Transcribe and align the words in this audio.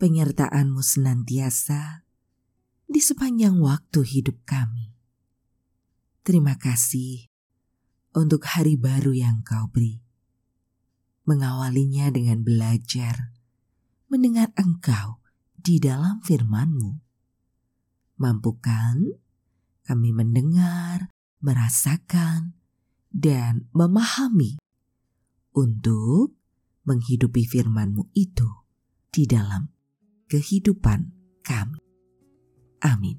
penyertaan-Mu 0.00 0.80
senantiasa 0.80 2.08
di 2.88 3.04
sepanjang 3.04 3.60
waktu 3.60 4.00
hidup 4.00 4.40
kami. 4.48 4.96
Terima 6.24 6.56
kasih 6.56 7.28
untuk 8.16 8.48
hari 8.48 8.80
baru 8.80 9.12
yang 9.12 9.44
Kau 9.44 9.68
beri. 9.68 10.00
Mengawalinya 11.28 12.08
dengan 12.08 12.40
belajar, 12.40 13.36
mendengar 14.08 14.48
Engkau 14.56 15.20
di 15.60 15.76
dalam 15.76 16.24
firman-Mu. 16.24 16.96
Mampukan 18.16 19.20
kami 19.84 20.16
mendengar, 20.16 21.12
merasakan, 21.44 22.56
dan 23.12 23.68
memahami 23.76 24.56
untuk 25.52 26.32
menghidupi 26.88 27.44
firman-Mu 27.44 28.08
itu 28.16 28.48
di 29.12 29.28
dalam 29.28 29.68
kehidupan 30.30 31.10
kami. 31.42 31.82
Amin. 32.80 33.18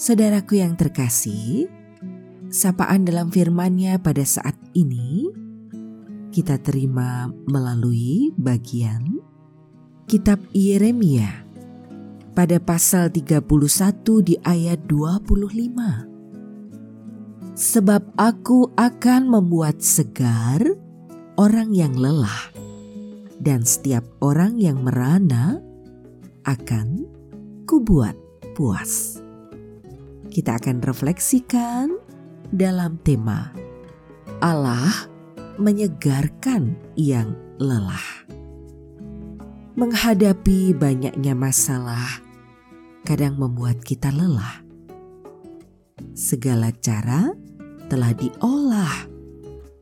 Saudaraku 0.00 0.58
yang 0.58 0.74
terkasih, 0.74 1.68
sapaan 2.48 3.04
dalam 3.04 3.28
firman-Nya 3.28 4.00
pada 4.00 4.24
saat 4.24 4.56
ini 4.72 5.28
kita 6.34 6.58
terima 6.58 7.30
melalui 7.46 8.34
bagian 8.34 9.22
kitab 10.10 10.42
Yeremia 10.50 11.46
pada 12.34 12.58
pasal 12.58 13.14
31 13.14 13.38
di 14.26 14.34
ayat 14.42 14.82
25. 14.90 17.54
Sebab 17.54 18.18
aku 18.18 18.74
akan 18.74 19.30
membuat 19.30 19.78
segar 19.78 20.58
orang 21.38 21.70
yang 21.70 21.94
lelah 21.94 22.53
dan 23.40 23.66
setiap 23.66 24.04
orang 24.22 24.58
yang 24.60 24.82
merana 24.82 25.58
akan 26.44 27.08
kubuat 27.64 28.14
puas. 28.54 29.18
Kita 30.30 30.58
akan 30.58 30.82
refleksikan 30.82 31.94
dalam 32.50 32.98
tema 33.02 33.50
Allah 34.42 34.92
menyegarkan 35.56 36.74
yang 36.98 37.32
lelah. 37.58 38.26
Menghadapi 39.74 40.74
banyaknya 40.74 41.34
masalah 41.34 42.22
kadang 43.02 43.38
membuat 43.38 43.82
kita 43.82 44.10
lelah. 44.14 44.62
Segala 46.14 46.70
cara 46.70 47.34
telah 47.90 48.14
diolah, 48.14 49.10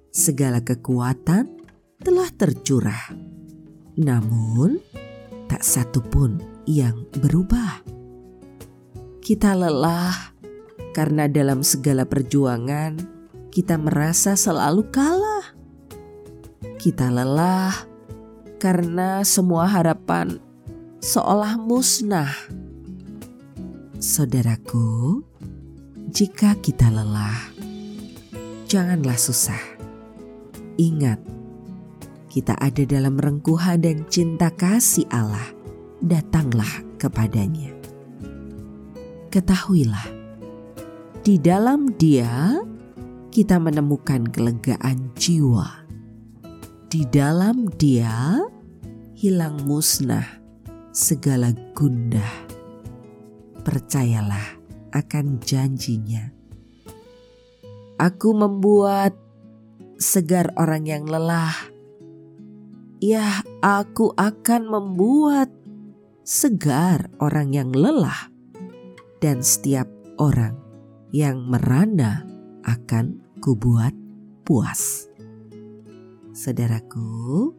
segala 0.09 0.65
kekuatan 0.65 1.45
telah 2.01 2.29
tercurah 2.35 3.33
namun, 3.99 4.81
tak 5.49 5.61
satu 5.61 6.01
pun 6.01 6.41
yang 6.65 7.05
berubah. 7.21 7.85
Kita 9.21 9.53
lelah 9.53 10.33
karena 10.97 11.29
dalam 11.29 11.61
segala 11.61 12.09
perjuangan 12.09 12.97
kita 13.53 13.77
merasa 13.77 14.33
selalu 14.33 14.89
kalah. 14.89 15.53
Kita 16.81 17.13
lelah 17.13 17.77
karena 18.57 19.21
semua 19.23 19.69
harapan 19.69 20.41
seolah 21.05 21.61
musnah. 21.61 22.33
Saudaraku, 24.01 25.21
jika 26.11 26.57
kita 26.59 26.89
lelah, 26.89 27.53
janganlah 28.67 29.21
susah. 29.21 29.61
Ingat, 30.81 31.21
kita 32.33 32.57
ada 32.57 32.89
dalam 32.89 33.21
rengkuhan 33.21 33.85
dan 33.85 34.09
cinta 34.09 34.49
kasih 34.49 35.05
Allah, 35.13 35.53
datanglah 36.01 36.81
kepadanya. 36.97 37.77
Ketahuilah, 39.29 40.09
di 41.21 41.37
dalam 41.37 41.93
Dia 42.01 42.57
kita 43.29 43.61
menemukan 43.61 44.33
kelegaan 44.33 45.13
jiwa. 45.13 45.85
Di 46.89 47.05
dalam 47.13 47.69
Dia 47.77 48.41
hilang 49.13 49.69
musnah 49.69 50.25
segala 50.89 51.53
gundah. 51.77 52.49
Percayalah 53.61 54.57
akan 54.97 55.37
janjinya. 55.45 56.33
Aku 58.01 58.33
membuat 58.33 59.13
segar 60.01 60.49
orang 60.57 60.89
yang 60.89 61.05
lelah 61.05 61.72
Ya, 63.03 63.43
aku 63.67 64.15
akan 64.15 64.71
membuat 64.71 65.51
segar 66.23 67.11
orang 67.19 67.51
yang 67.51 67.75
lelah, 67.75 68.31
dan 69.19 69.43
setiap 69.43 69.91
orang 70.23 70.55
yang 71.11 71.43
merana 71.43 72.23
akan 72.63 73.19
kubuat 73.43 73.91
puas. 74.47 75.11
Saudaraku, 76.31 77.51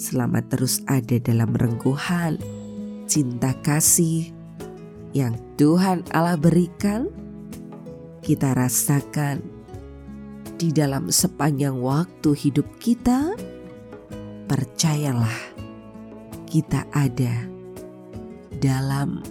selamat 0.00 0.56
terus 0.56 0.80
ada 0.88 1.20
dalam 1.20 1.52
rengkuhan 1.52 2.40
cinta 3.04 3.52
kasih 3.60 4.32
yang 5.12 5.36
Tuhan 5.60 6.00
Allah 6.16 6.40
berikan. 6.40 7.12
Kita 8.24 8.56
rasakan 8.56 9.44
di 10.56 10.72
dalam 10.72 11.12
sepanjang 11.12 11.76
waktu 11.76 12.32
hidup 12.32 12.64
kita 12.80 13.36
percayalah 14.50 15.54
kita 16.50 16.82
ada 16.90 17.46
dalam 18.58 19.22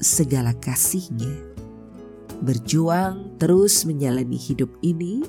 segala 0.00 0.56
kasihnya. 0.56 1.52
Berjuang 2.40 3.36
terus 3.36 3.84
menjalani 3.84 4.40
hidup 4.40 4.72
ini 4.80 5.20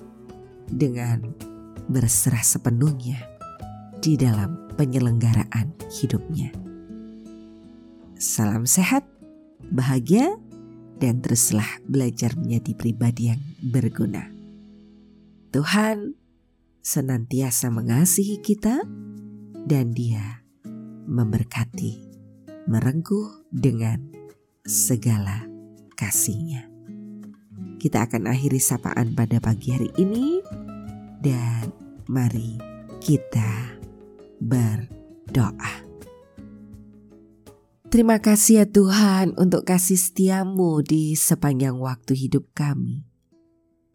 dengan 0.72 1.36
berserah 1.92 2.48
sepenuhnya 2.48 3.20
di 4.00 4.16
dalam 4.16 4.72
penyelenggaraan 4.80 5.76
hidupnya. 5.92 6.56
Salam 8.16 8.64
sehat, 8.64 9.04
bahagia, 9.68 10.40
dan 11.04 11.20
teruslah 11.20 11.68
belajar 11.84 12.40
menjadi 12.40 12.72
pribadi 12.72 13.36
yang 13.36 13.44
berguna. 13.60 14.32
Tuhan 15.52 16.16
senantiasa 16.80 17.68
mengasihi 17.68 18.40
kita 18.40 18.80
dan 19.66 19.92
dia 19.98 20.46
memberkati, 21.10 21.98
merengkuh 22.70 23.50
dengan 23.50 24.14
segala 24.62 25.50
kasihnya. 25.98 26.70
Kita 27.82 28.06
akan 28.06 28.30
akhiri 28.30 28.62
sapaan 28.62 29.14
pada 29.14 29.42
pagi 29.42 29.74
hari 29.74 29.90
ini 29.98 30.42
dan 31.22 31.70
mari 32.10 32.58
kita 33.02 33.78
berdoa. 34.42 35.86
Terima 37.90 38.20
kasih 38.20 38.66
ya 38.66 38.66
Tuhan 38.68 39.38
untuk 39.38 39.64
kasih 39.64 39.96
setiamu 39.96 40.82
di 40.84 41.16
sepanjang 41.16 41.78
waktu 41.78 42.18
hidup 42.18 42.50
kami. 42.52 43.08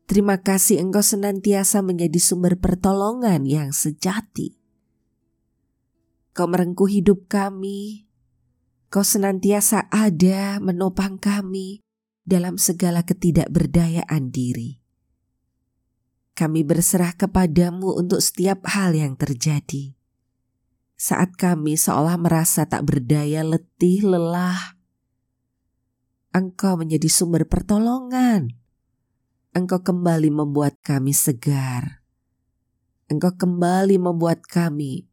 Terima 0.06 0.40
kasih 0.40 0.82
Engkau 0.82 1.04
senantiasa 1.04 1.82
menjadi 1.84 2.18
sumber 2.18 2.58
pertolongan 2.58 3.46
yang 3.46 3.70
sejati 3.70 4.59
Kau 6.30 6.46
merengkuh 6.46 6.86
hidup 6.86 7.26
kami. 7.26 8.06
Kau 8.90 9.02
senantiasa 9.02 9.90
ada 9.90 10.62
menopang 10.62 11.18
kami 11.18 11.82
dalam 12.22 12.58
segala 12.58 13.02
ketidakberdayaan 13.02 14.30
diri. 14.30 14.78
Kami 16.34 16.62
berserah 16.62 17.18
kepadamu 17.18 17.98
untuk 17.98 18.22
setiap 18.22 18.64
hal 18.70 18.94
yang 18.94 19.18
terjadi. 19.18 19.92
Saat 20.94 21.36
kami 21.36 21.74
seolah 21.74 22.16
merasa 22.16 22.64
tak 22.64 22.86
berdaya, 22.86 23.44
letih, 23.44 24.04
lelah, 24.04 24.80
Engkau 26.30 26.78
menjadi 26.78 27.10
sumber 27.10 27.42
pertolongan. 27.42 28.54
Engkau 29.50 29.82
kembali 29.82 30.30
membuat 30.30 30.78
kami 30.78 31.10
segar. 31.10 32.06
Engkau 33.10 33.34
kembali 33.34 33.98
membuat 33.98 34.46
kami 34.46 35.09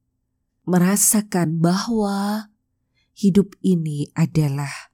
merasakan 0.67 1.63
bahwa 1.63 2.51
hidup 3.15 3.55
ini 3.63 4.11
adalah 4.13 4.91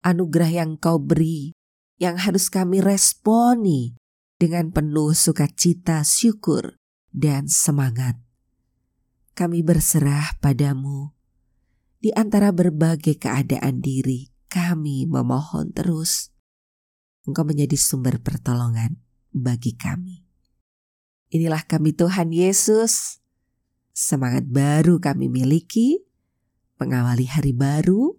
anugerah 0.00 0.64
yang 0.64 0.80
kau 0.80 0.96
beri 0.96 1.52
yang 2.00 2.18
harus 2.18 2.50
kami 2.50 2.82
responi 2.82 3.94
dengan 4.40 4.74
penuh 4.74 5.14
sukacita, 5.14 6.02
syukur, 6.02 6.74
dan 7.14 7.46
semangat. 7.46 8.18
Kami 9.38 9.62
berserah 9.62 10.34
padamu. 10.42 11.14
Di 12.02 12.10
antara 12.10 12.50
berbagai 12.50 13.22
keadaan 13.22 13.78
diri, 13.78 14.34
kami 14.50 15.06
memohon 15.06 15.70
terus. 15.70 16.34
Engkau 17.22 17.46
menjadi 17.46 17.78
sumber 17.78 18.18
pertolongan 18.18 18.98
bagi 19.30 19.78
kami. 19.78 20.26
Inilah 21.30 21.62
kami 21.62 21.94
Tuhan 21.94 22.34
Yesus. 22.34 23.21
Semangat 23.92 24.48
baru 24.48 24.96
kami 24.96 25.28
miliki, 25.28 26.00
mengawali 26.80 27.28
hari 27.28 27.52
baru, 27.52 28.16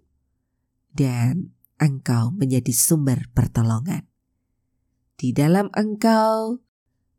dan 0.94 1.50
Engkau 1.82 2.30
menjadi 2.30 2.70
sumber 2.70 3.26
pertolongan. 3.34 4.06
Di 5.18 5.34
dalam 5.34 5.74
Engkau, 5.74 6.62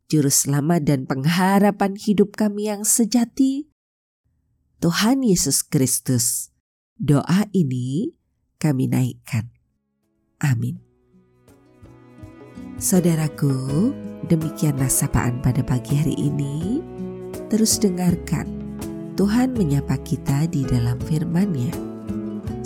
Juru 0.08 0.32
Selamat 0.32 0.88
dan 0.88 1.04
pengharapan 1.04 2.00
hidup 2.00 2.32
kami 2.32 2.72
yang 2.72 2.88
sejati, 2.88 3.68
Tuhan 4.80 5.20
Yesus 5.20 5.60
Kristus, 5.60 6.52
doa 6.96 7.44
ini 7.52 8.16
kami 8.56 8.88
naikkan. 8.88 9.52
Amin. 10.40 10.80
Saudaraku, 12.76 13.92
demikianlah 14.28 14.92
sapaan 14.92 15.40
pada 15.40 15.64
pagi 15.64 15.96
hari 15.96 16.16
ini. 16.16 16.80
Terus 17.46 17.78
dengarkan, 17.78 18.46
Tuhan 19.14 19.54
menyapa 19.54 19.96
kita 20.02 20.50
di 20.50 20.66
dalam 20.66 20.98
firman-Nya. 21.06 21.70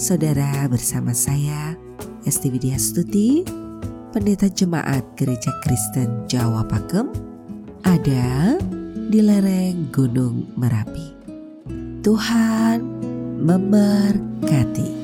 Saudara 0.01 0.65
bersama 0.73 1.13
saya, 1.13 1.77
Esti 2.25 2.49
Widya 2.49 2.81
Stuti, 2.81 3.45
Pendeta 4.11 4.49
Jemaat 4.49 5.05
Gereja 5.21 5.53
Kristen 5.61 6.25
Jawa 6.27 6.65
Pakem, 6.65 7.13
ada 7.85 8.57
di 9.13 9.21
lereng 9.21 9.93
Gunung 9.93 10.49
Merapi. 10.57 11.13
Tuhan 12.01 12.81
memberkati. 13.45 15.00